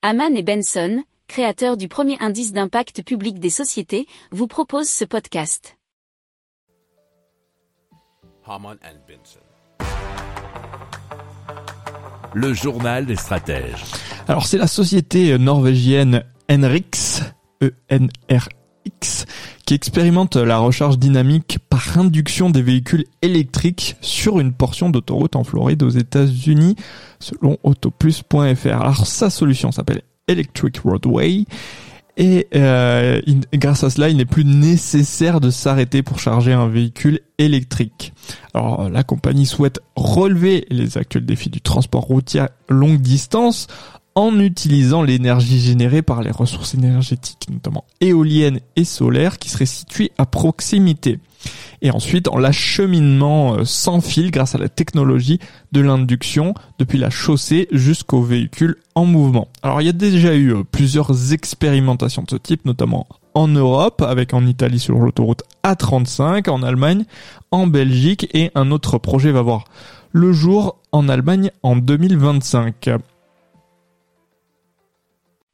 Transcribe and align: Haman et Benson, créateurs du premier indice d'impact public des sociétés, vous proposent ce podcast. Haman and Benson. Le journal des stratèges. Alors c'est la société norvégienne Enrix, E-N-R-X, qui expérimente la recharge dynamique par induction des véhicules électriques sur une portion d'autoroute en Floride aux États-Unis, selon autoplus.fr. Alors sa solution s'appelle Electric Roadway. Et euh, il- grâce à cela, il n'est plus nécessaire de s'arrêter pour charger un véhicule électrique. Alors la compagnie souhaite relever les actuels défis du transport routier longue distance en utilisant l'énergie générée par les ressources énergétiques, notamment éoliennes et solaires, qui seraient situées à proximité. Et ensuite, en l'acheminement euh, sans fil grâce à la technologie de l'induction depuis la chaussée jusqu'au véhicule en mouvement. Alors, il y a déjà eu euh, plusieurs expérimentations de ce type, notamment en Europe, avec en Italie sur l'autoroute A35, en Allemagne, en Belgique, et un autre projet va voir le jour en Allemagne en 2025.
Haman 0.00 0.36
et 0.36 0.44
Benson, 0.44 1.02
créateurs 1.26 1.76
du 1.76 1.88
premier 1.88 2.16
indice 2.20 2.52
d'impact 2.52 3.02
public 3.02 3.40
des 3.40 3.50
sociétés, 3.50 4.06
vous 4.30 4.46
proposent 4.46 4.88
ce 4.88 5.04
podcast. 5.04 5.76
Haman 8.46 8.76
and 8.84 8.98
Benson. 9.08 9.40
Le 12.32 12.54
journal 12.54 13.06
des 13.06 13.16
stratèges. 13.16 13.82
Alors 14.28 14.46
c'est 14.46 14.56
la 14.56 14.68
société 14.68 15.36
norvégienne 15.36 16.22
Enrix, 16.48 17.22
E-N-R-X, 17.60 19.17
qui 19.68 19.74
expérimente 19.74 20.36
la 20.36 20.56
recharge 20.56 20.98
dynamique 20.98 21.58
par 21.68 21.98
induction 21.98 22.48
des 22.48 22.62
véhicules 22.62 23.04
électriques 23.20 23.96
sur 24.00 24.40
une 24.40 24.54
portion 24.54 24.88
d'autoroute 24.88 25.36
en 25.36 25.44
Floride 25.44 25.82
aux 25.82 25.90
États-Unis, 25.90 26.74
selon 27.20 27.58
autoplus.fr. 27.64 28.66
Alors 28.80 29.06
sa 29.06 29.28
solution 29.28 29.70
s'appelle 29.70 30.00
Electric 30.26 30.78
Roadway. 30.78 31.44
Et 32.16 32.46
euh, 32.54 33.20
il- 33.26 33.42
grâce 33.58 33.84
à 33.84 33.90
cela, 33.90 34.08
il 34.08 34.16
n'est 34.16 34.24
plus 34.24 34.46
nécessaire 34.46 35.38
de 35.38 35.50
s'arrêter 35.50 36.02
pour 36.02 36.18
charger 36.18 36.54
un 36.54 36.68
véhicule 36.68 37.20
électrique. 37.36 38.14
Alors 38.54 38.88
la 38.88 39.02
compagnie 39.02 39.44
souhaite 39.44 39.80
relever 39.96 40.64
les 40.70 40.96
actuels 40.96 41.26
défis 41.26 41.50
du 41.50 41.60
transport 41.60 42.04
routier 42.04 42.46
longue 42.70 43.02
distance 43.02 43.66
en 44.18 44.40
utilisant 44.40 45.04
l'énergie 45.04 45.60
générée 45.60 46.02
par 46.02 46.22
les 46.22 46.32
ressources 46.32 46.74
énergétiques, 46.74 47.46
notamment 47.52 47.84
éoliennes 48.00 48.58
et 48.74 48.82
solaires, 48.82 49.38
qui 49.38 49.48
seraient 49.48 49.64
situées 49.64 50.10
à 50.18 50.26
proximité. 50.26 51.20
Et 51.82 51.92
ensuite, 51.92 52.26
en 52.26 52.36
l'acheminement 52.36 53.54
euh, 53.54 53.64
sans 53.64 54.00
fil 54.00 54.32
grâce 54.32 54.56
à 54.56 54.58
la 54.58 54.68
technologie 54.68 55.38
de 55.70 55.80
l'induction 55.80 56.54
depuis 56.80 56.98
la 56.98 57.10
chaussée 57.10 57.68
jusqu'au 57.70 58.20
véhicule 58.20 58.78
en 58.96 59.04
mouvement. 59.04 59.46
Alors, 59.62 59.80
il 59.82 59.84
y 59.84 59.88
a 59.88 59.92
déjà 59.92 60.34
eu 60.34 60.52
euh, 60.52 60.64
plusieurs 60.64 61.32
expérimentations 61.32 62.22
de 62.22 62.30
ce 62.30 62.36
type, 62.36 62.64
notamment 62.64 63.06
en 63.34 63.46
Europe, 63.46 64.02
avec 64.02 64.34
en 64.34 64.44
Italie 64.46 64.80
sur 64.80 64.98
l'autoroute 64.98 65.44
A35, 65.62 66.50
en 66.50 66.64
Allemagne, 66.64 67.04
en 67.52 67.68
Belgique, 67.68 68.28
et 68.34 68.50
un 68.56 68.72
autre 68.72 68.98
projet 68.98 69.30
va 69.30 69.42
voir 69.42 69.62
le 70.10 70.32
jour 70.32 70.80
en 70.90 71.08
Allemagne 71.08 71.52
en 71.62 71.76
2025. 71.76 72.90